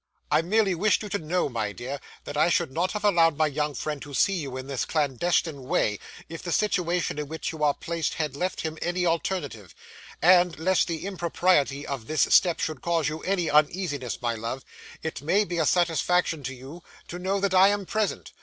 [0.31, 3.45] 'I merely wished you to know, my dear, that I should not have allowed my
[3.45, 7.63] young friend to see you in this clandestine way, if the situation in which you
[7.63, 9.75] are placed had left him any alternative;
[10.19, 14.65] and, lest the impropriety of this step should cause you any uneasiness, my love,
[15.03, 18.31] it may be a satisfaction to you, to know that I am present.